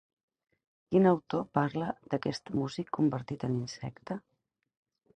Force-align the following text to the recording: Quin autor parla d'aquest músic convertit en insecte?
Quin 0.95 1.09
autor 1.09 1.43
parla 1.59 1.91
d'aquest 2.15 2.51
músic 2.59 2.93
convertit 3.01 3.49
en 3.51 3.57
insecte? 3.63 4.23